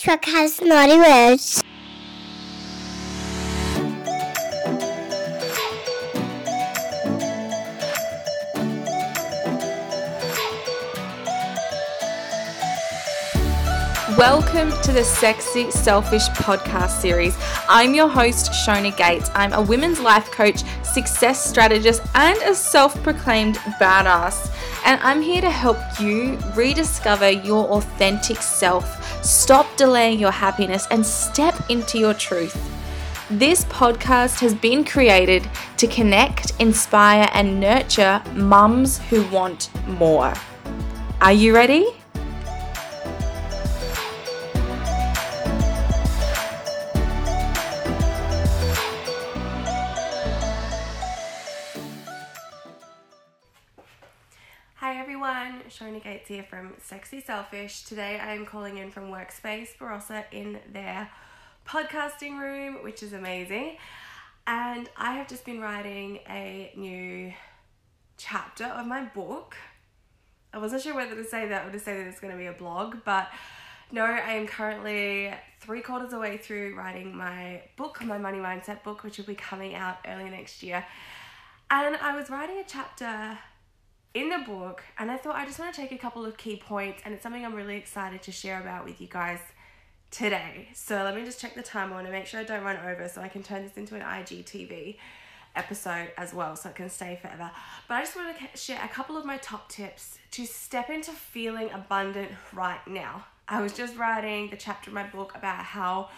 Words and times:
Truck 0.00 0.24
has 0.26 0.60
naughty 0.60 0.98
words. 0.98 1.62
Welcome 14.16 14.70
to 14.80 14.92
the 14.92 15.04
Sexy 15.04 15.70
Selfish 15.70 16.26
podcast 16.28 17.02
series. 17.02 17.36
I'm 17.68 17.94
your 17.94 18.08
host, 18.08 18.50
Shona 18.50 18.96
Gates. 18.96 19.30
I'm 19.34 19.52
a 19.52 19.60
women's 19.60 20.00
life 20.00 20.30
coach, 20.30 20.62
success 20.82 21.44
strategist, 21.44 22.00
and 22.14 22.38
a 22.38 22.54
self 22.54 23.02
proclaimed 23.02 23.56
badass. 23.78 24.50
And 24.86 24.98
I'm 25.02 25.20
here 25.20 25.42
to 25.42 25.50
help 25.50 25.76
you 26.00 26.38
rediscover 26.54 27.28
your 27.28 27.66
authentic 27.72 28.38
self, 28.38 29.22
stop 29.22 29.66
delaying 29.76 30.18
your 30.18 30.30
happiness, 30.30 30.86
and 30.90 31.04
step 31.04 31.54
into 31.68 31.98
your 31.98 32.14
truth. 32.14 32.56
This 33.28 33.64
podcast 33.64 34.40
has 34.40 34.54
been 34.54 34.82
created 34.82 35.46
to 35.76 35.86
connect, 35.86 36.58
inspire, 36.58 37.28
and 37.34 37.60
nurture 37.60 38.22
mums 38.32 38.96
who 39.10 39.26
want 39.26 39.68
more. 39.86 40.32
Are 41.20 41.34
you 41.34 41.54
ready? 41.54 41.90
Gates 56.06 56.28
here 56.28 56.44
from 56.44 56.72
Sexy 56.80 57.20
Selfish. 57.20 57.82
Today 57.82 58.20
I 58.22 58.32
am 58.34 58.46
calling 58.46 58.78
in 58.78 58.92
from 58.92 59.10
Workspace 59.10 59.76
Barossa 59.76 60.22
in 60.30 60.60
their 60.72 61.10
podcasting 61.66 62.38
room, 62.38 62.84
which 62.84 63.02
is 63.02 63.12
amazing. 63.12 63.76
And 64.46 64.88
I 64.96 65.14
have 65.14 65.26
just 65.26 65.44
been 65.44 65.60
writing 65.60 66.20
a 66.30 66.70
new 66.76 67.32
chapter 68.18 68.66
of 68.66 68.86
my 68.86 69.02
book. 69.02 69.56
I 70.54 70.58
wasn't 70.58 70.82
sure 70.82 70.94
whether 70.94 71.16
to 71.16 71.24
say 71.24 71.48
that 71.48 71.66
or 71.66 71.72
to 71.72 71.80
say 71.80 71.96
that 71.96 72.06
it's 72.06 72.20
going 72.20 72.32
to 72.32 72.38
be 72.38 72.46
a 72.46 72.52
blog, 72.52 72.98
but 73.04 73.28
no, 73.90 74.04
I 74.04 74.34
am 74.34 74.46
currently 74.46 75.34
three 75.58 75.80
quarters 75.80 76.04
of 76.04 76.10
the 76.12 76.18
way 76.20 76.36
through 76.36 76.76
writing 76.76 77.16
my 77.16 77.62
book, 77.76 78.00
my 78.04 78.16
money 78.16 78.38
mindset 78.38 78.84
book, 78.84 79.02
which 79.02 79.18
will 79.18 79.24
be 79.24 79.34
coming 79.34 79.74
out 79.74 79.96
early 80.06 80.30
next 80.30 80.62
year. 80.62 80.86
And 81.68 81.96
I 81.96 82.16
was 82.16 82.30
writing 82.30 82.58
a 82.58 82.64
chapter 82.64 83.36
in 84.16 84.30
the 84.30 84.38
book, 84.38 84.82
and 84.98 85.10
I 85.10 85.18
thought 85.18 85.36
I 85.36 85.44
just 85.44 85.58
want 85.58 85.74
to 85.74 85.80
take 85.80 85.92
a 85.92 85.98
couple 85.98 86.24
of 86.24 86.38
key 86.38 86.56
points, 86.56 87.02
and 87.04 87.12
it's 87.12 87.22
something 87.22 87.44
I'm 87.44 87.54
really 87.54 87.76
excited 87.76 88.22
to 88.22 88.32
share 88.32 88.58
about 88.58 88.86
with 88.86 88.98
you 88.98 89.08
guys 89.08 89.40
today. 90.10 90.68
So 90.72 91.04
let 91.04 91.14
me 91.14 91.22
just 91.22 91.38
check 91.38 91.54
the 91.54 91.62
time. 91.62 91.92
on 91.92 92.04
and 92.04 92.12
make 92.12 92.24
sure 92.24 92.40
I 92.40 92.44
don't 92.44 92.64
run 92.64 92.78
over 92.78 93.08
so 93.08 93.20
I 93.20 93.28
can 93.28 93.42
turn 93.42 93.62
this 93.62 93.76
into 93.76 93.94
an 93.94 94.00
IGTV 94.00 94.96
episode 95.54 96.12
as 96.16 96.32
well 96.32 96.56
so 96.56 96.70
it 96.70 96.74
can 96.74 96.88
stay 96.88 97.18
forever. 97.20 97.50
But 97.88 97.94
I 97.94 98.00
just 98.00 98.16
want 98.16 98.38
to 98.38 98.58
share 98.58 98.82
a 98.82 98.88
couple 98.88 99.18
of 99.18 99.26
my 99.26 99.36
top 99.36 99.68
tips 99.68 100.18
to 100.30 100.46
step 100.46 100.88
into 100.88 101.10
feeling 101.10 101.70
abundant 101.72 102.30
right 102.54 102.86
now. 102.86 103.26
I 103.46 103.60
was 103.60 103.74
just 103.74 103.98
writing 103.98 104.48
the 104.48 104.56
chapter 104.56 104.88
in 104.88 104.94
my 104.94 105.06
book 105.06 105.32
about 105.34 105.62
how 105.62 106.08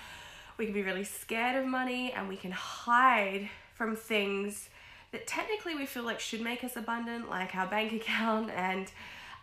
we 0.56 0.66
can 0.66 0.74
be 0.74 0.83
really 0.83 1.05
scared 1.05 1.56
of 1.56 1.66
money 1.66 2.12
and 2.12 2.28
we 2.28 2.36
can 2.36 2.52
hide 2.52 3.48
from 3.74 3.96
things 3.96 4.68
that 5.12 5.27
technically 5.27 5.75
we 5.75 5.87
feel 5.87 6.03
like 6.03 6.20
should 6.20 6.41
make 6.41 6.64
us 6.64 6.77
abundant, 6.77 7.31
like 7.31 7.55
our 7.55 7.67
bank 7.67 7.92
account 8.01 8.51
and 8.51 8.91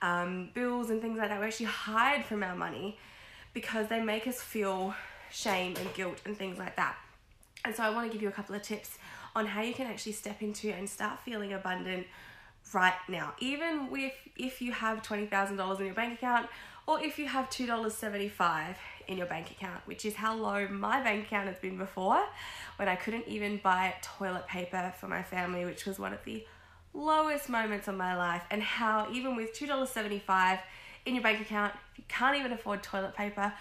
um, 0.01 0.49
bills 0.53 0.89
and 0.89 1.01
things 1.01 1.17
like 1.17 1.29
that. 1.29 1.39
We 1.39 1.47
actually 1.47 1.67
hide 1.67 2.25
from 2.25 2.43
our 2.43 2.55
money 2.55 2.97
because 3.53 3.87
they 3.87 4.01
make 4.01 4.27
us 4.27 4.41
feel 4.41 4.93
shame 5.31 5.75
and 5.77 5.93
guilt 5.93 6.21
and 6.25 6.37
things 6.37 6.57
like 6.57 6.75
that. 6.75 6.95
And 7.63 7.75
so 7.75 7.83
I 7.83 7.89
want 7.89 8.07
to 8.07 8.13
give 8.13 8.21
you 8.21 8.29
a 8.29 8.31
couple 8.31 8.55
of 8.55 8.61
tips 8.61 8.97
on 9.35 9.47
how 9.47 9.61
you 9.61 9.73
can 9.73 9.87
actually 9.87 10.11
step 10.11 10.41
into 10.41 10.69
and 10.71 10.87
start 10.87 11.19
feeling 11.21 11.53
abundant 11.53 12.05
right 12.73 12.93
now. 13.07 13.33
Even 13.39 13.89
with 13.89 14.13
if 14.35 14.61
you 14.61 14.71
have 14.71 15.01
$20,000 15.01 15.79
in 15.79 15.85
your 15.85 15.95
bank 15.95 16.13
account 16.13 16.47
or 16.87 16.99
if 16.99 17.17
you 17.17 17.27
have 17.27 17.49
$2.75 17.49 18.75
in 19.07 19.17
your 19.17 19.27
bank 19.27 19.51
account, 19.51 19.81
which 19.85 20.05
is 20.05 20.15
how 20.15 20.35
low 20.35 20.67
my 20.67 21.01
bank 21.01 21.25
account 21.25 21.47
has 21.47 21.57
been 21.57 21.77
before 21.77 22.23
when 22.77 22.87
I 22.87 22.95
couldn't 22.95 23.27
even 23.27 23.57
buy 23.57 23.95
toilet 24.01 24.47
paper 24.47 24.93
for 24.99 25.07
my 25.07 25.23
family, 25.23 25.65
which 25.65 25.85
was 25.85 25.97
one 25.97 26.13
of 26.13 26.23
the 26.25 26.45
lowest 26.93 27.49
moments 27.49 27.87
of 27.87 27.95
my 27.95 28.15
life, 28.15 28.43
and 28.51 28.61
how 28.61 29.07
even 29.11 29.35
with 29.35 29.53
$2.75 29.53 30.59
in 31.05 31.15
your 31.15 31.23
bank 31.23 31.41
account, 31.41 31.73
you 31.95 32.03
can't 32.07 32.37
even 32.37 32.51
afford 32.51 32.83
toilet 32.83 33.15
paper. 33.15 33.53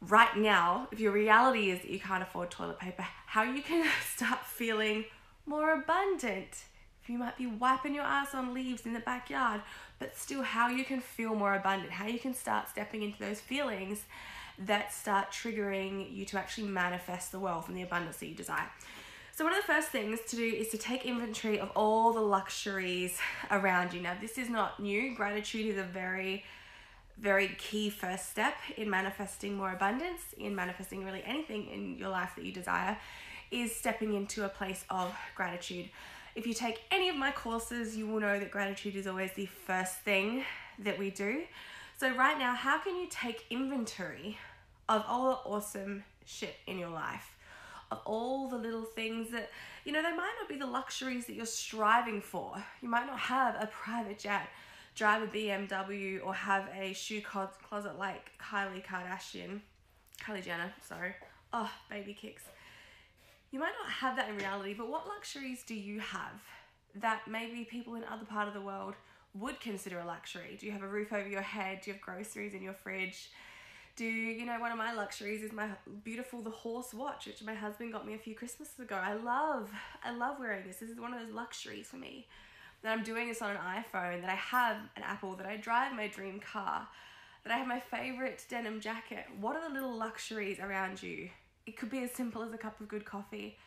Right 0.00 0.36
now, 0.36 0.88
if 0.92 1.00
your 1.00 1.12
reality 1.12 1.70
is 1.70 1.80
that 1.80 1.90
you 1.90 2.00
can't 2.00 2.22
afford 2.22 2.50
toilet 2.50 2.78
paper, 2.78 3.04
how 3.26 3.42
you 3.42 3.62
can 3.62 3.86
start 4.14 4.44
feeling 4.44 5.04
more 5.46 5.72
abundant. 5.74 6.64
You 7.08 7.18
might 7.18 7.36
be 7.36 7.46
wiping 7.46 7.94
your 7.94 8.04
ass 8.04 8.34
on 8.34 8.52
leaves 8.52 8.84
in 8.84 8.92
the 8.92 9.00
backyard, 9.00 9.60
but 9.98 10.16
still, 10.16 10.42
how 10.42 10.68
you 10.68 10.84
can 10.84 11.00
feel 11.00 11.34
more 11.34 11.54
abundant, 11.54 11.92
how 11.92 12.06
you 12.06 12.18
can 12.18 12.34
start 12.34 12.68
stepping 12.68 13.02
into 13.02 13.18
those 13.18 13.40
feelings 13.40 14.04
that 14.58 14.92
start 14.92 15.30
triggering 15.30 16.12
you 16.14 16.24
to 16.24 16.38
actually 16.38 16.66
manifest 16.66 17.30
the 17.30 17.38
wealth 17.38 17.68
and 17.68 17.76
the 17.76 17.82
abundance 17.82 18.16
that 18.18 18.26
you 18.26 18.34
desire. 18.34 18.68
So, 19.36 19.44
one 19.44 19.52
of 19.52 19.60
the 19.60 19.66
first 19.66 19.88
things 19.88 20.18
to 20.28 20.36
do 20.36 20.44
is 20.44 20.68
to 20.68 20.78
take 20.78 21.04
inventory 21.04 21.60
of 21.60 21.70
all 21.76 22.12
the 22.12 22.20
luxuries 22.20 23.18
around 23.50 23.92
you. 23.92 24.00
Now, 24.00 24.16
this 24.18 24.38
is 24.38 24.48
not 24.48 24.80
new. 24.80 25.14
Gratitude 25.14 25.66
is 25.66 25.78
a 25.78 25.82
very, 25.82 26.42
very 27.18 27.48
key 27.58 27.90
first 27.90 28.30
step 28.30 28.54
in 28.78 28.88
manifesting 28.88 29.54
more 29.54 29.72
abundance, 29.72 30.22
in 30.38 30.54
manifesting 30.54 31.04
really 31.04 31.22
anything 31.26 31.68
in 31.68 31.98
your 31.98 32.08
life 32.08 32.32
that 32.36 32.46
you 32.46 32.52
desire, 32.52 32.96
is 33.50 33.76
stepping 33.76 34.14
into 34.14 34.44
a 34.44 34.48
place 34.48 34.86
of 34.88 35.14
gratitude. 35.34 35.90
If 36.36 36.46
you 36.46 36.52
take 36.52 36.82
any 36.90 37.08
of 37.08 37.16
my 37.16 37.32
courses, 37.32 37.96
you 37.96 38.06
will 38.06 38.20
know 38.20 38.38
that 38.38 38.50
gratitude 38.50 38.94
is 38.94 39.06
always 39.06 39.32
the 39.32 39.46
first 39.46 40.00
thing 40.00 40.44
that 40.80 40.98
we 40.98 41.08
do. 41.08 41.44
So, 41.96 42.14
right 42.14 42.38
now, 42.38 42.54
how 42.54 42.78
can 42.78 42.94
you 42.94 43.06
take 43.08 43.46
inventory 43.48 44.36
of 44.86 45.02
all 45.08 45.30
the 45.30 45.50
awesome 45.50 46.04
shit 46.26 46.54
in 46.66 46.78
your 46.78 46.90
life? 46.90 47.34
Of 47.90 48.00
all 48.04 48.50
the 48.50 48.58
little 48.58 48.84
things 48.84 49.30
that, 49.30 49.48
you 49.86 49.92
know, 49.92 50.02
they 50.02 50.10
might 50.10 50.34
not 50.38 50.46
be 50.46 50.58
the 50.58 50.66
luxuries 50.66 51.24
that 51.24 51.36
you're 51.36 51.46
striving 51.46 52.20
for. 52.20 52.62
You 52.82 52.90
might 52.90 53.06
not 53.06 53.18
have 53.18 53.54
a 53.54 53.68
private 53.68 54.18
jet, 54.18 54.46
drive 54.94 55.22
a 55.22 55.28
BMW, 55.28 56.20
or 56.22 56.34
have 56.34 56.68
a 56.78 56.92
shoe 56.92 57.22
closet 57.22 57.98
like 57.98 58.30
Kylie 58.38 58.84
Kardashian, 58.84 59.60
Kylie 60.22 60.44
Jenner, 60.44 60.70
sorry. 60.86 61.14
Oh, 61.54 61.70
baby 61.88 62.12
kicks. 62.12 62.42
You 63.50 63.60
might 63.60 63.72
not 63.82 63.90
have 63.90 64.16
that 64.16 64.28
in 64.28 64.36
reality, 64.36 64.74
but 64.74 64.88
what 64.88 65.06
luxuries 65.06 65.62
do 65.62 65.74
you 65.74 66.00
have 66.00 66.42
that 66.96 67.22
maybe 67.28 67.64
people 67.64 67.94
in 67.94 68.04
other 68.04 68.24
part 68.24 68.48
of 68.48 68.54
the 68.54 68.60
world 68.60 68.94
would 69.34 69.60
consider 69.60 69.98
a 70.00 70.04
luxury? 70.04 70.56
Do 70.58 70.66
you 70.66 70.72
have 70.72 70.82
a 70.82 70.88
roof 70.88 71.12
over 71.12 71.28
your 71.28 71.42
head? 71.42 71.80
Do 71.82 71.90
you 71.90 71.94
have 71.94 72.02
groceries 72.02 72.54
in 72.54 72.62
your 72.62 72.72
fridge? 72.72 73.30
Do 73.96 74.04
you 74.04 74.44
know 74.44 74.60
one 74.60 74.72
of 74.72 74.78
my 74.78 74.92
luxuries 74.92 75.42
is 75.42 75.52
my 75.52 75.68
beautiful 76.04 76.42
the 76.42 76.50
horse 76.50 76.92
watch, 76.92 77.26
which 77.26 77.42
my 77.42 77.54
husband 77.54 77.92
got 77.92 78.06
me 78.06 78.14
a 78.14 78.18
few 78.18 78.34
Christmases 78.34 78.78
ago. 78.78 78.96
I 78.96 79.14
love, 79.14 79.70
I 80.04 80.14
love 80.14 80.36
wearing 80.38 80.66
this. 80.66 80.76
This 80.76 80.90
is 80.90 81.00
one 81.00 81.14
of 81.14 81.20
those 81.20 81.34
luxuries 81.34 81.86
for 81.86 81.96
me. 81.96 82.26
That 82.82 82.92
I'm 82.92 83.02
doing 83.02 83.28
this 83.28 83.40
on 83.40 83.52
an 83.52 83.56
iPhone, 83.56 84.20
that 84.20 84.28
I 84.28 84.34
have 84.34 84.76
an 84.96 85.02
Apple, 85.02 85.34
that 85.36 85.46
I 85.46 85.56
drive 85.56 85.94
my 85.94 86.08
dream 86.08 86.40
car, 86.40 86.86
that 87.42 87.52
I 87.52 87.56
have 87.56 87.66
my 87.66 87.80
favorite 87.80 88.44
denim 88.50 88.80
jacket. 88.80 89.24
What 89.40 89.56
are 89.56 89.66
the 89.66 89.74
little 89.74 89.96
luxuries 89.96 90.60
around 90.60 91.02
you? 91.02 91.30
It 91.66 91.76
could 91.76 91.90
be 91.90 92.02
as 92.02 92.12
simple 92.12 92.42
as 92.42 92.52
a 92.52 92.58
cup 92.58 92.80
of 92.80 92.88
good 92.88 93.04
coffee, 93.04 93.58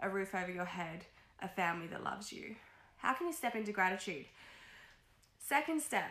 a 0.00 0.08
roof 0.08 0.34
over 0.34 0.50
your 0.50 0.64
head, 0.64 1.04
a 1.42 1.48
family 1.48 1.88
that 1.88 2.04
loves 2.04 2.32
you. 2.32 2.54
How 2.98 3.14
can 3.14 3.26
you 3.26 3.32
step 3.32 3.56
into 3.56 3.72
gratitude? 3.72 4.26
Second 5.40 5.82
step, 5.82 6.10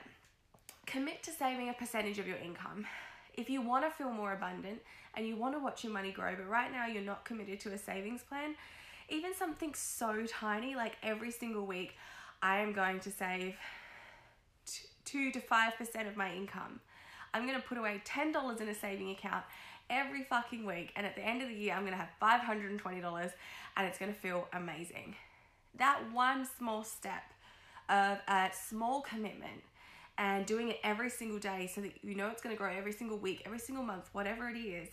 commit 0.85 1.23
to 1.23 1.31
saving 1.31 1.69
a 1.69 1.73
percentage 1.73 2.19
of 2.19 2.27
your 2.27 2.37
income. 2.37 2.85
If 3.33 3.49
you 3.49 3.61
want 3.61 3.85
to 3.85 3.91
feel 3.91 4.11
more 4.11 4.33
abundant 4.33 4.79
and 5.15 5.25
you 5.25 5.35
want 5.35 5.53
to 5.55 5.59
watch 5.59 5.83
your 5.83 5.93
money 5.93 6.11
grow, 6.11 6.35
but 6.35 6.49
right 6.49 6.71
now 6.71 6.87
you're 6.87 7.01
not 7.01 7.23
committed 7.23 7.59
to 7.61 7.73
a 7.73 7.77
savings 7.77 8.23
plan, 8.23 8.55
even 9.09 9.33
something 9.33 9.73
so 9.73 10.25
tiny 10.27 10.75
like 10.75 10.97
every 11.01 11.31
single 11.31 11.65
week, 11.65 11.95
I 12.41 12.57
am 12.59 12.73
going 12.73 12.99
to 13.01 13.11
save 13.11 13.55
two 15.05 15.31
to 15.31 15.39
five 15.39 15.77
percent 15.77 16.07
of 16.07 16.17
my 16.17 16.33
income. 16.33 16.81
I'm 17.33 17.45
going 17.45 17.59
to 17.59 17.67
put 17.67 17.77
away 17.77 18.01
$10 18.05 18.61
in 18.61 18.67
a 18.67 18.73
saving 18.73 19.11
account 19.11 19.43
every 19.89 20.23
fucking 20.23 20.65
week, 20.65 20.91
and 20.95 21.05
at 21.05 21.15
the 21.15 21.21
end 21.21 21.41
of 21.41 21.49
the 21.49 21.55
year, 21.55 21.73
I'm 21.73 21.81
going 21.81 21.93
to 21.93 21.97
have 21.97 22.09
$520 22.21 23.31
and 23.77 23.87
it's 23.87 23.97
going 23.97 24.13
to 24.13 24.19
feel 24.19 24.47
amazing. 24.53 25.15
That 25.77 26.01
one 26.11 26.47
small 26.57 26.83
step 26.83 27.23
of 27.89 28.17
a 28.27 28.49
small 28.53 29.01
commitment 29.01 29.63
and 30.17 30.45
doing 30.45 30.69
it 30.69 30.79
every 30.83 31.09
single 31.09 31.39
day 31.39 31.69
so 31.73 31.81
that 31.81 31.91
you 32.03 32.15
know 32.15 32.27
it's 32.29 32.41
going 32.41 32.55
to 32.55 32.57
grow 32.57 32.71
every 32.71 32.91
single 32.91 33.17
week, 33.17 33.43
every 33.45 33.59
single 33.59 33.83
month, 33.83 34.09
whatever 34.13 34.49
it 34.49 34.57
is. 34.57 34.89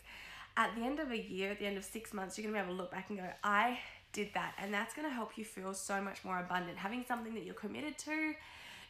At 0.56 0.74
the 0.76 0.82
end 0.82 1.00
of 1.00 1.10
a 1.10 1.18
year, 1.18 1.50
at 1.50 1.58
the 1.58 1.66
end 1.66 1.76
of 1.76 1.84
six 1.84 2.12
months, 2.12 2.38
you're 2.38 2.44
going 2.44 2.54
to 2.54 2.60
be 2.60 2.64
able 2.64 2.76
to 2.76 2.82
look 2.82 2.92
back 2.92 3.08
and 3.08 3.18
go, 3.18 3.26
I 3.42 3.78
did 4.12 4.30
that. 4.34 4.54
And 4.58 4.72
that's 4.72 4.94
going 4.94 5.08
to 5.08 5.12
help 5.12 5.36
you 5.36 5.44
feel 5.44 5.74
so 5.74 6.00
much 6.00 6.24
more 6.24 6.38
abundant. 6.38 6.78
Having 6.78 7.06
something 7.08 7.34
that 7.34 7.44
you're 7.44 7.54
committed 7.54 7.98
to, 7.98 8.34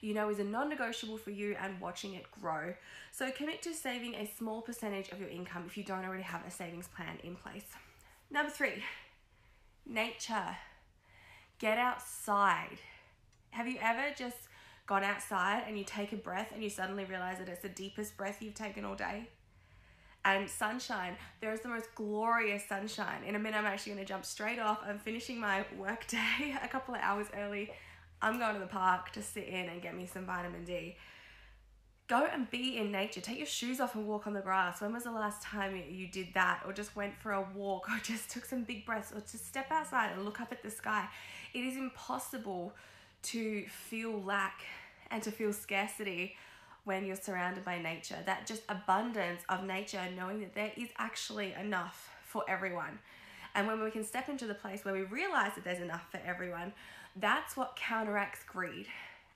you 0.05 0.15
know 0.15 0.29
is 0.29 0.39
a 0.39 0.45
non 0.45 0.69
negotiable 0.69 1.17
for 1.17 1.31
you 1.31 1.57
and 1.61 1.81
watching 1.81 2.15
it 2.15 2.31
grow. 2.41 2.75
So 3.11 3.31
commit 3.31 3.63
to 3.63 3.73
saving 3.73 4.15
a 4.15 4.31
small 4.37 4.61
percentage 4.61 5.09
of 5.11 5.21
your 5.21 5.29
income 5.31 5.65
if 5.67 5.77
you 5.77 5.85
don't 5.85 6.05
already 6.05 6.23
have 6.23 6.47
a 6.47 6.51
savings 6.51 6.89
plan 6.89 7.19
in 7.23 7.37
place. 7.37 7.67
Number 8.31 8.51
three, 8.51 8.83
nature. 9.87 10.57
Get 11.59 11.79
outside. 11.79 12.79
Have 13.51 13.69
you 13.69 13.79
ever 13.81 14.15
just 14.17 14.37
gone 14.87 15.05
outside 15.05 15.63
and 15.67 15.79
you 15.79 15.85
take 15.85 16.13
a 16.13 16.17
breath 16.17 16.51
and 16.53 16.63
you 16.63 16.69
suddenly 16.69 17.05
realize 17.05 17.39
that 17.39 17.49
it's 17.49 17.63
the 17.63 17.69
deepest 17.69 18.17
breath 18.17 18.43
you've 18.43 18.55
taken 18.55 18.85
all 18.85 18.97
day? 18.97 19.29
and 20.25 20.49
sunshine. 20.49 21.17
There 21.41 21.53
is 21.53 21.61
the 21.61 21.69
most 21.69 21.95
glorious 21.95 22.65
sunshine. 22.67 23.23
In 23.27 23.35
a 23.35 23.39
minute, 23.39 23.59
I'm 23.59 23.67
actually 23.67 23.93
going 23.93 24.07
to 24.07 24.09
jump 24.09 24.25
straight 24.25 24.59
off. 24.59 24.81
I'm 24.87 24.99
finishing 24.99 25.39
my 25.39 25.65
work 25.77 26.07
day 26.07 26.57
a 26.63 26.69
couple 26.69 26.95
of 26.95 27.01
hours 27.03 27.27
early. 27.37 27.71
I'm 28.25 28.39
going 28.39 28.55
to 28.55 28.61
the 28.61 28.67
park 28.67 29.13
to 29.13 29.23
sit 29.23 29.49
in 29.49 29.69
and 29.69 29.83
get 29.83 29.95
me 29.95 30.07
some 30.07 30.25
vitamin 30.25 30.65
D. 30.65 30.97
Go 32.09 32.27
and 32.33 32.51
be 32.51 32.79
in 32.79 32.91
nature. 32.91 33.21
Take 33.21 33.37
your 33.37 33.47
shoes 33.47 33.81
off 33.81 33.97
and 33.97 34.07
walk 34.07 34.27
on 34.27 34.33
the 34.33 34.41
grass. 34.41 34.81
When 34.81 34.95
was 34.95 35.05
the 35.05 35.13
last 35.13 35.43
time 35.43 35.79
you 35.91 36.07
did 36.07 36.29
that, 36.33 36.63
or 36.65 36.73
just 36.73 36.97
went 36.97 37.15
for 37.19 37.33
a 37.33 37.47
walk, 37.55 37.87
or 37.91 37.99
just 38.03 38.31
took 38.31 38.47
some 38.47 38.65
big 38.65 38.87
breaths, 38.87 39.13
or 39.13 39.21
just 39.21 39.47
step 39.47 39.67
outside 39.71 40.11
and 40.13 40.25
look 40.25 40.41
up 40.41 40.53
at 40.53 40.63
the 40.63 40.71
sky? 40.71 41.07
It 41.53 41.65
is 41.65 41.77
impossible 41.77 42.73
to 43.25 43.67
feel 43.67 44.23
lack 44.23 44.63
and 45.11 45.23
to 45.23 45.31
feel 45.31 45.53
scarcity 45.53 46.35
when 46.85 47.05
you're 47.05 47.17
surrounded 47.17 47.63
by 47.63 47.79
nature. 47.79 48.17
That 48.25 48.47
just 48.47 48.63
abundance 48.71 49.43
of 49.51 49.65
nature, 49.65 50.01
knowing 50.17 50.41
that 50.41 50.55
there 50.55 50.73
is 50.79 50.89
actually 50.97 51.53
enough 51.61 52.09
for 52.25 52.43
everyone. 52.49 53.01
And 53.55 53.67
when 53.67 53.83
we 53.83 53.91
can 53.91 54.03
step 54.03 54.31
into 54.31 54.47
the 54.47 54.55
place 54.55 54.85
where 54.85 54.95
we 54.95 55.03
realize 55.03 55.53
that 55.55 55.65
there's 55.65 55.81
enough 55.81 56.11
for 56.11 56.21
everyone, 56.27 56.73
that's 57.17 57.57
what 57.57 57.77
counteracts 57.77 58.43
greed. 58.45 58.87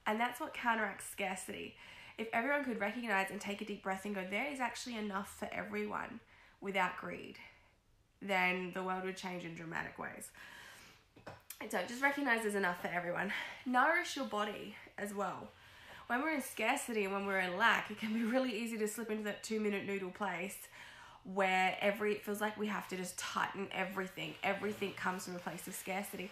And 0.06 0.18
that's 0.18 0.40
what 0.40 0.54
counteracts 0.54 1.08
scarcity. 1.10 1.76
If 2.16 2.28
everyone 2.32 2.64
could 2.64 2.80
recognize 2.80 3.30
and 3.30 3.40
take 3.40 3.60
a 3.60 3.64
deep 3.64 3.82
breath 3.82 4.04
and 4.04 4.14
go, 4.14 4.24
there 4.28 4.50
is 4.50 4.60
actually 4.60 4.96
enough 4.96 5.36
for 5.38 5.48
everyone 5.52 6.20
without 6.60 6.96
greed, 6.98 7.36
then 8.20 8.72
the 8.74 8.82
world 8.82 9.04
would 9.04 9.16
change 9.16 9.44
in 9.44 9.54
dramatic 9.54 9.98
ways. 9.98 10.30
So 11.70 11.78
just 11.86 12.02
recognize 12.02 12.42
there's 12.42 12.54
enough 12.54 12.80
for 12.80 12.88
everyone. 12.88 13.32
Nourish 13.66 14.16
your 14.16 14.26
body 14.26 14.74
as 14.96 15.14
well 15.14 15.48
when 16.08 16.22
we're 16.22 16.34
in 16.34 16.42
scarcity 16.42 17.04
and 17.04 17.12
when 17.12 17.26
we're 17.26 17.38
in 17.38 17.56
lack, 17.56 17.90
it 17.90 17.98
can 17.98 18.12
be 18.12 18.24
really 18.24 18.58
easy 18.58 18.78
to 18.78 18.88
slip 18.88 19.10
into 19.10 19.24
that 19.24 19.42
two 19.42 19.60
minute 19.60 19.86
noodle 19.86 20.10
place 20.10 20.56
where 21.34 21.76
every 21.80 22.12
it 22.12 22.24
feels 22.24 22.40
like 22.40 22.58
we 22.58 22.66
have 22.66 22.88
to 22.88 22.96
just 22.96 23.18
tighten 23.18 23.68
everything. 23.72 24.34
Everything 24.42 24.92
comes 24.94 25.26
from 25.26 25.36
a 25.36 25.38
place 25.38 25.66
of 25.66 25.74
scarcity. 25.74 26.30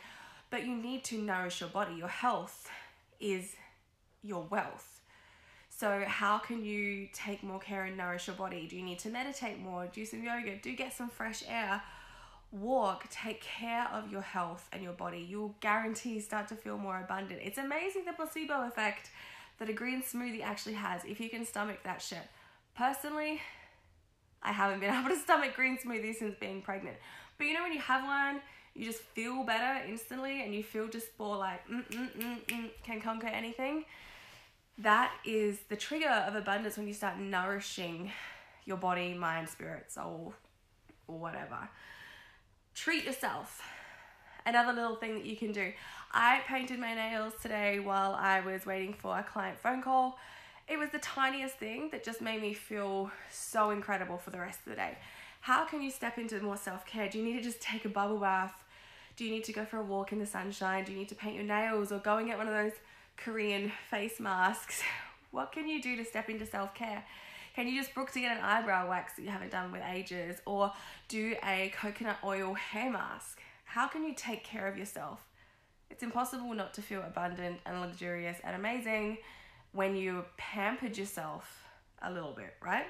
But 0.51 0.65
you 0.65 0.75
need 0.77 1.05
to 1.05 1.19
nourish 1.19 1.61
your 1.61 1.71
body. 1.71 1.95
Your 1.95 2.09
health 2.09 2.69
is 3.21 3.55
your 4.23 4.43
wealth. 4.43 5.01
So, 5.69 6.05
how 6.07 6.39
can 6.39 6.65
you 6.65 7.09
take 7.13 7.43
more 7.43 7.59
care 7.59 7.85
and 7.85 7.97
nourish 7.97 8.29
your 8.29 8.37
body? 8.37 8.67
Do 8.67 8.77
you 8.77 8.83
need 8.83 8.99
to 9.01 9.11
meditate 9.11 9.59
more? 9.59 9.87
Do 9.93 10.05
some 10.07 10.23
yoga? 10.23 10.57
Do 10.57 10.75
get 10.75 10.95
some 10.95 11.11
fresh 11.11 11.43
air? 11.47 11.83
Walk, 12.51 13.11
take 13.11 13.43
care 13.43 13.87
of 13.93 14.11
your 14.11 14.23
health 14.23 14.69
and 14.73 14.83
your 14.83 14.95
body. 14.95 15.19
You'll 15.19 15.55
guarantee 15.61 16.21
start 16.21 16.49
to 16.49 16.55
feel 16.55 16.79
more 16.79 16.99
abundant. 17.01 17.41
It's 17.43 17.59
amazing 17.59 18.05
the 18.07 18.13
placebo 18.13 18.67
effect 18.67 19.11
that 19.59 19.69
a 19.69 19.73
green 19.73 20.03
smoothie 20.03 20.43
actually 20.43 20.75
has 20.75 21.05
if 21.05 21.21
you 21.21 21.29
can 21.29 21.45
stomach 21.45 21.81
that 21.85 22.01
shit. 22.01 22.27
Personally, 22.75 23.41
I 24.43 24.53
haven't 24.53 24.81
been 24.81 24.95
able 24.99 25.11
to 25.11 25.19
stomach 25.19 25.55
green 25.55 25.77
smoothies 25.77 26.17
since 26.17 26.37
being 26.41 26.63
pregnant. 26.63 26.97
But 27.37 27.49
you 27.49 27.55
know 27.55 27.63
when 27.63 27.73
you 27.73 27.81
have 27.81 28.05
one, 28.05 28.41
you 28.77 28.85
just 28.85 29.01
feel 29.01 29.43
better 29.43 29.85
instantly 29.89 30.43
and 30.43 30.55
you 30.55 30.63
feel 30.63 30.89
just 30.89 31.09
more 31.19 31.37
like 31.37 31.67
mm, 31.69 31.85
mm, 31.89 32.11
mm, 32.19 32.45
mm, 32.47 32.71
can 32.83 33.01
conquer 33.01 33.29
anything. 33.29 33.85
That 34.79 35.13
is 35.25 35.59
the 35.69 35.77
trigger 35.77 36.11
of 36.11 36.35
abundance 36.35 36.77
when 36.77 36.87
you 36.87 36.93
start 36.93 37.19
nourishing 37.19 38.13
your 38.67 38.77
body, 38.77 39.15
mind, 39.15 39.49
spirit, 39.49 39.91
soul, 39.91 40.35
or 41.09 41.19
whatever. 41.19 41.69
Treat 42.75 43.05
yourself. 43.05 43.63
Another 44.45 44.73
little 44.73 44.97
thing 44.97 45.15
that 45.15 45.25
you 45.25 45.37
can 45.37 45.53
do. 45.53 45.73
I 46.13 46.41
painted 46.47 46.79
my 46.79 46.95
nails 46.95 47.33
today 47.41 47.81
while 47.81 48.15
I 48.15 48.41
was 48.41 48.67
waiting 48.67 48.93
for 48.93 49.19
a 49.19 49.23
client 49.23 49.59
phone 49.59 49.83
call. 49.83 50.19
It 50.69 50.79
was 50.79 50.91
the 50.91 50.99
tiniest 50.99 51.57
thing 51.57 51.89
that 51.93 52.05
just 52.05 52.21
made 52.21 52.43
me 52.43 52.53
feel 52.53 53.11
so 53.31 53.71
incredible 53.71 54.19
for 54.19 54.31
the 54.31 54.39
rest 54.39 54.59
of 54.61 54.71
the 54.71 54.77
day. 54.77 54.99
How 55.41 55.65
can 55.65 55.81
you 55.81 55.91
step 55.91 56.19
into 56.19 56.41
more 56.41 56.57
self 56.57 56.85
care? 56.85 57.09
Do 57.09 57.19
you 57.19 57.25
need 57.25 57.37
to 57.39 57.43
just 57.43 57.61
take 57.61 57.85
a 57.85 57.89
bubble 57.89 58.19
bath? 58.19 58.53
Do 59.17 59.25
you 59.25 59.31
need 59.31 59.45
to 59.45 59.53
go 59.53 59.65
for 59.65 59.79
a 59.79 59.83
walk 59.83 60.13
in 60.13 60.19
the 60.19 60.27
sunshine? 60.27 60.85
Do 60.85 60.93
you 60.93 60.99
need 60.99 61.09
to 61.09 61.15
paint 61.15 61.37
your 61.37 61.45
nails 61.45 61.91
or 61.91 61.99
go 61.99 62.19
and 62.19 62.27
get 62.27 62.37
one 62.37 62.49
of 62.49 62.55
those 62.55 62.73
Korean 63.17 63.73
face 63.91 64.21
masks? 64.21 64.83
What 65.33 65.53
can 65.53 65.69
you 65.69 65.83
do 65.83 65.97
to 65.97 66.05
step 66.05 66.31
into 66.31 66.47
self 66.47 66.75
care? 66.75 67.05
Can 67.55 67.69
you 67.69 67.79
just 67.79 67.95
book 67.95 68.11
to 68.13 68.21
get 68.21 68.35
an 68.35 68.43
eyebrow 68.43 68.89
wax 68.89 69.15
that 69.15 69.23
you 69.23 69.29
haven't 69.29 69.51
done 69.51 69.71
with 69.71 69.83
ages 69.83 70.41
or 70.47 70.73
do 71.09 71.35
a 71.45 71.73
coconut 71.79 72.17
oil 72.25 72.55
hair 72.55 72.91
mask? 72.91 73.41
How 73.65 73.87
can 73.87 74.05
you 74.05 74.15
take 74.15 74.45
care 74.45 74.67
of 74.67 74.79
yourself? 74.79 75.27
It's 75.91 76.03
impossible 76.03 76.55
not 76.55 76.73
to 76.75 76.83
feel 76.83 77.03
abundant 77.03 77.59
and 77.67 77.81
luxurious 77.81 78.39
and 78.45 78.57
amazing 78.57 79.19
when 79.73 79.95
you 79.97 80.25
pampered 80.37 80.97
yourself 80.97 81.67
a 82.01 82.11
little 82.11 82.33
bit, 82.33 82.55
right? 82.63 82.87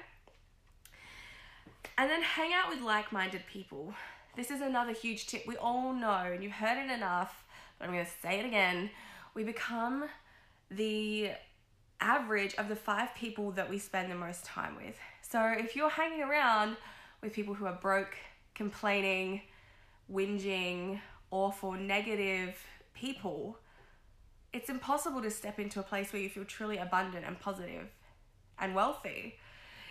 And 1.97 2.09
then 2.09 2.21
hang 2.21 2.53
out 2.53 2.69
with 2.69 2.81
like 2.81 3.11
minded 3.11 3.43
people. 3.51 3.93
This 4.37 4.51
is 4.51 4.61
another 4.61 4.91
huge 4.91 5.25
tip. 5.25 5.47
We 5.47 5.57
all 5.57 5.93
know, 5.93 6.31
and 6.31 6.43
you've 6.43 6.51
heard 6.51 6.77
it 6.77 6.91
enough, 6.91 7.43
but 7.79 7.85
I'm 7.85 7.93
going 7.95 8.05
to 8.05 8.11
say 8.21 8.39
it 8.39 8.45
again. 8.45 8.91
We 9.33 9.43
become 9.43 10.05
the 10.69 11.31
average 11.99 12.53
of 12.53 12.69
the 12.69 12.75
five 12.75 13.15
people 13.15 13.49
that 13.53 13.67
we 13.67 13.79
spend 13.79 14.11
the 14.11 14.15
most 14.15 14.45
time 14.45 14.75
with. 14.75 14.95
So 15.23 15.43
if 15.57 15.75
you're 15.75 15.89
hanging 15.89 16.21
around 16.21 16.77
with 17.23 17.33
people 17.33 17.55
who 17.55 17.65
are 17.65 17.79
broke, 17.81 18.15
complaining, 18.53 19.41
whinging, 20.13 21.01
awful, 21.31 21.71
negative, 21.71 22.63
people, 22.93 23.57
it's 24.53 24.69
impossible 24.69 25.23
to 25.23 25.31
step 25.31 25.57
into 25.57 25.79
a 25.79 25.83
place 25.83 26.13
where 26.13 26.21
you 26.21 26.29
feel 26.29 26.45
truly 26.45 26.77
abundant 26.77 27.25
and 27.25 27.39
positive 27.39 27.87
and 28.59 28.75
wealthy. 28.75 29.39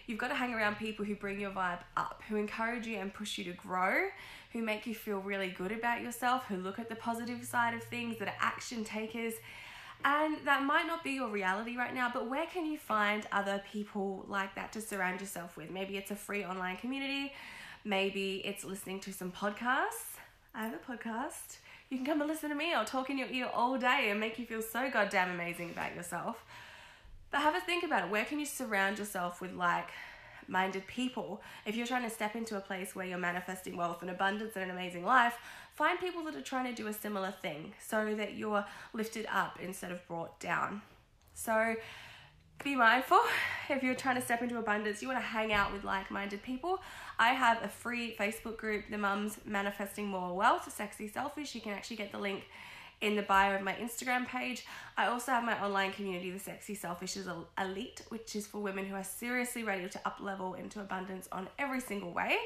You've 0.06 0.18
got 0.18 0.28
to 0.28 0.34
hang 0.34 0.54
around 0.54 0.76
people 0.76 1.04
who 1.04 1.14
bring 1.14 1.40
your 1.40 1.50
vibe 1.50 1.80
up, 1.96 2.22
who 2.28 2.36
encourage 2.36 2.86
you 2.86 2.98
and 2.98 3.12
push 3.12 3.38
you 3.38 3.44
to 3.44 3.52
grow, 3.52 4.08
who 4.52 4.62
make 4.62 4.86
you 4.86 4.94
feel 4.94 5.18
really 5.18 5.48
good 5.48 5.72
about 5.72 6.02
yourself, 6.02 6.46
who 6.46 6.56
look 6.56 6.78
at 6.78 6.88
the 6.88 6.94
positive 6.94 7.44
side 7.44 7.74
of 7.74 7.82
things, 7.82 8.18
that 8.18 8.28
are 8.28 8.34
action 8.40 8.84
takers. 8.84 9.34
And 10.04 10.36
that 10.44 10.62
might 10.62 10.86
not 10.86 11.02
be 11.02 11.12
your 11.12 11.28
reality 11.28 11.76
right 11.76 11.94
now, 11.94 12.10
but 12.12 12.28
where 12.28 12.46
can 12.46 12.66
you 12.66 12.78
find 12.78 13.26
other 13.32 13.62
people 13.72 14.24
like 14.28 14.54
that 14.54 14.72
to 14.72 14.80
surround 14.80 15.20
yourself 15.20 15.56
with? 15.56 15.70
Maybe 15.70 15.96
it's 15.96 16.10
a 16.10 16.16
free 16.16 16.44
online 16.44 16.76
community, 16.76 17.32
maybe 17.84 18.42
it's 18.44 18.64
listening 18.64 19.00
to 19.00 19.12
some 19.12 19.32
podcasts. 19.32 20.18
I 20.54 20.64
have 20.64 20.74
a 20.74 20.92
podcast 20.92 21.58
you 21.90 21.98
can 21.98 22.06
come 22.06 22.20
and 22.20 22.28
listen 22.28 22.50
to 22.50 22.56
me. 22.56 22.74
I'll 22.74 22.84
talk 22.84 23.10
in 23.10 23.18
your 23.18 23.28
ear 23.28 23.48
all 23.54 23.78
day 23.78 24.08
and 24.10 24.18
make 24.18 24.38
you 24.38 24.46
feel 24.46 24.62
so 24.62 24.90
goddamn 24.90 25.30
amazing 25.30 25.70
about 25.70 25.94
yourself. 25.94 26.44
But 27.36 27.42
have 27.42 27.54
a 27.54 27.60
think 27.60 27.84
about 27.84 28.04
it. 28.04 28.10
Where 28.10 28.24
can 28.24 28.40
you 28.40 28.46
surround 28.46 28.98
yourself 28.98 29.42
with 29.42 29.52
like 29.52 29.90
minded 30.48 30.86
people? 30.86 31.42
If 31.66 31.76
you're 31.76 31.86
trying 31.86 32.04
to 32.04 32.08
step 32.08 32.34
into 32.34 32.56
a 32.56 32.60
place 32.60 32.96
where 32.96 33.04
you're 33.04 33.18
manifesting 33.18 33.76
wealth 33.76 34.00
and 34.00 34.10
abundance 34.10 34.52
and 34.54 34.64
an 34.64 34.70
amazing 34.70 35.04
life, 35.04 35.36
find 35.74 36.00
people 36.00 36.24
that 36.24 36.34
are 36.34 36.40
trying 36.40 36.64
to 36.64 36.72
do 36.72 36.86
a 36.86 36.94
similar 36.94 37.34
thing 37.42 37.74
so 37.78 38.14
that 38.14 38.38
you're 38.38 38.64
lifted 38.94 39.26
up 39.30 39.58
instead 39.60 39.92
of 39.92 40.08
brought 40.08 40.40
down. 40.40 40.80
So, 41.34 41.74
be 42.64 42.74
mindful 42.74 43.20
if 43.68 43.82
you're 43.82 43.94
trying 43.94 44.16
to 44.16 44.22
step 44.22 44.40
into 44.40 44.56
abundance, 44.56 45.02
you 45.02 45.08
want 45.08 45.20
to 45.20 45.26
hang 45.26 45.52
out 45.52 45.74
with 45.74 45.84
like 45.84 46.10
minded 46.10 46.42
people. 46.42 46.80
I 47.18 47.34
have 47.34 47.62
a 47.62 47.68
free 47.68 48.16
Facebook 48.18 48.56
group, 48.56 48.84
The 48.90 48.96
Mums 48.96 49.36
Manifesting 49.44 50.06
More 50.06 50.34
Wealth, 50.34 50.72
Sexy 50.72 51.06
Selfish. 51.06 51.54
You 51.54 51.60
can 51.60 51.72
actually 51.72 51.96
get 51.96 52.12
the 52.12 52.18
link 52.18 52.44
in 53.00 53.16
the 53.16 53.22
bio 53.22 53.54
of 53.54 53.62
my 53.62 53.74
Instagram 53.74 54.26
page. 54.26 54.64
I 54.96 55.06
also 55.06 55.32
have 55.32 55.44
my 55.44 55.62
online 55.62 55.92
community, 55.92 56.30
The 56.30 56.38
Sexy 56.38 56.74
Selfish 56.74 57.16
is 57.16 57.28
Elite, 57.58 58.02
which 58.08 58.34
is 58.34 58.46
for 58.46 58.58
women 58.58 58.86
who 58.86 58.94
are 58.94 59.04
seriously 59.04 59.64
ready 59.64 59.88
to 59.88 60.00
up 60.04 60.18
level 60.20 60.54
into 60.54 60.80
abundance 60.80 61.28
on 61.30 61.48
every 61.58 61.80
single 61.80 62.12
way 62.12 62.38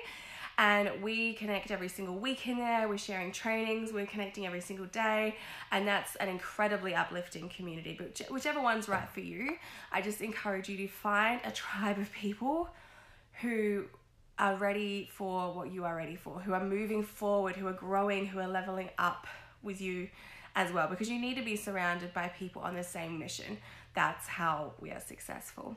and 0.61 0.90
we 1.02 1.33
connect 1.33 1.71
every 1.71 1.88
single 1.88 2.16
week 2.16 2.47
in 2.47 2.59
there. 2.59 2.87
We're 2.87 2.99
sharing 2.99 3.33
trainings, 3.33 3.95
we're 3.95 4.04
connecting 4.04 4.47
every 4.47 4.61
single 4.61 4.85
day, 4.85 5.37
and 5.73 5.88
that's 5.88 6.16
an 6.16 6.28
incredibly 6.28 6.95
uplifting 6.95 7.49
community. 7.49 7.97
But 7.99 8.30
whichever 8.30 8.61
one's 8.61 8.87
right 8.87 9.09
for 9.09 9.21
you, 9.21 9.57
I 9.90 10.02
just 10.02 10.21
encourage 10.21 10.69
you 10.69 10.76
to 10.76 10.87
find 10.87 11.40
a 11.45 11.50
tribe 11.50 11.97
of 11.97 12.12
people 12.12 12.69
who 13.40 13.87
are 14.38 14.54
ready 14.57 15.09
for 15.11 15.54
what 15.54 15.73
you 15.73 15.87
are 15.87 15.97
ready 15.97 16.16
for, 16.16 16.40
who 16.40 16.52
are 16.52 16.62
moving 16.62 17.02
forward, 17.04 17.57
who 17.57 17.66
are 17.66 17.73
growing, 17.73 18.26
who 18.26 18.38
are 18.38 18.49
leveling 18.49 18.90
up 18.99 19.26
with 19.62 19.80
you 19.80 20.09
as 20.57 20.73
well, 20.73 20.88
because 20.88 21.09
you 21.09 21.21
need 21.21 21.37
to 21.37 21.42
be 21.42 21.57
surrounded 21.57 22.12
by 22.12 22.28
people 22.28 22.62
on 22.62 22.75
the 22.75 22.83
same 22.83 23.19
mission. 23.19 23.59
That's 23.95 24.26
how 24.26 24.73
we 24.80 24.90
are 24.90 25.00
successful. 25.00 25.76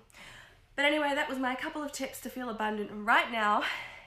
But 0.75 0.85
anyway, 0.85 1.11
that 1.15 1.29
was 1.29 1.37
my 1.37 1.55
couple 1.55 1.83
of 1.83 1.91
tips 1.91 2.19
to 2.21 2.29
feel 2.29 2.49
abundant 2.49 2.89
right 2.93 3.31
now 3.31 3.63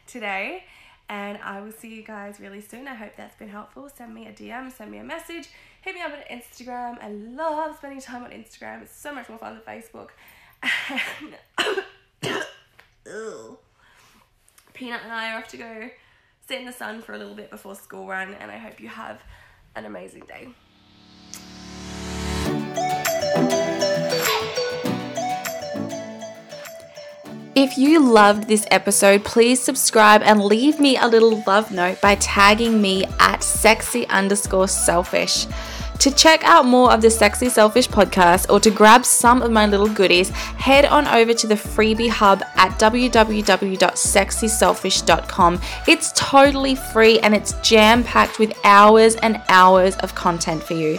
today. 0.07 0.65
And 1.09 1.39
I 1.39 1.61
will 1.61 1.71
see 1.71 1.95
you 1.95 2.03
guys 2.03 2.41
really 2.41 2.61
soon. 2.61 2.89
I 2.89 2.95
hope 2.95 3.13
that's 3.17 3.37
been 3.37 3.49
helpful. 3.49 3.89
Send 3.89 4.13
me 4.13 4.27
a 4.27 4.33
DM, 4.33 4.73
send 4.73 4.91
me 4.91 4.99
a 4.99 5.05
message, 5.05 5.49
hit 5.83 5.95
me 5.95 6.01
up 6.01 6.13
on 6.13 6.19
Instagram. 6.37 7.01
I 7.01 7.11
love 7.11 7.77
spending 7.77 8.01
time 8.01 8.25
on 8.25 8.31
Instagram. 8.31 8.83
It's 8.83 8.97
so 8.97 9.15
much 9.15 9.29
more 9.29 9.39
fun 9.39 9.61
than 9.65 9.81
Facebook. 9.81 10.11
Peanut 14.75 15.01
and 15.05 15.13
I 15.13 15.33
are 15.33 15.39
off 15.39 15.49
to 15.49 15.57
go 15.57 15.91
sit 16.49 16.59
in 16.59 16.67
the 16.67 16.73
sun 16.73 17.03
for 17.03 17.13
a 17.13 17.19
little 17.19 17.35
bit 17.35 17.51
before 17.51 17.77
school 17.77 18.07
run, 18.07 18.35
and 18.35 18.51
I 18.51 18.59
hope 18.59 18.81
you 18.81 18.89
have 18.89 19.23
an 19.77 19.85
amazing 19.85 20.23
day. 20.27 20.49
If 27.55 27.79
you 27.79 28.01
loved 28.01 28.49
this 28.49 28.67
episode, 28.71 29.25
please 29.25 29.63
subscribe 29.63 30.23
and 30.23 30.45
leave 30.45 30.79
me 30.79 30.99
a 30.99 31.07
little 31.07 31.43
love 31.47 31.73
note 31.73 32.01
by 32.01 32.17
tagging 32.17 32.83
me 32.83 33.05
at 33.19 33.43
sexy 33.43 34.07
underscore 34.09 34.69
selfish. 34.69 35.47
To 36.01 36.11
check 36.11 36.45
out 36.45 36.67
more 36.67 36.93
of 36.93 37.01
the 37.01 37.09
Sexy 37.11 37.49
Selfish 37.49 37.89
podcast 37.89 38.51
or 38.51 38.61
to 38.61 38.71
grab 38.71 39.03
some 39.05 39.43
of 39.43 39.51
my 39.51 39.67
little 39.67 39.89
goodies, 39.89 40.29
head 40.31 40.85
on 40.85 41.09
over 41.09 41.35
to 41.35 41.47
the 41.47 41.55
freebie 41.55 42.11
hub 42.11 42.43
at 42.57 42.79
www.sexyselfish.com. 42.79 45.61
It's 45.89 46.13
totally 46.13 46.75
free 46.75 47.19
and 47.21 47.35
it's 47.35 47.55
jam 47.63 48.05
packed 48.05 48.39
with 48.39 48.53
hours 48.65 49.17
and 49.17 49.41
hours 49.49 49.97
of 49.97 50.15
content 50.15 50.63
for 50.63 50.75
you. 50.75 50.99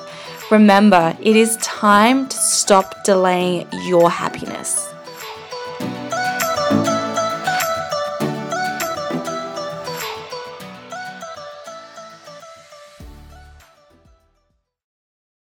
Remember, 0.51 1.15
it 1.21 1.37
is 1.37 1.55
time 1.57 2.27
to 2.27 2.35
stop 2.35 3.05
delaying 3.05 3.69
your 3.85 4.09
happiness. 4.09 4.90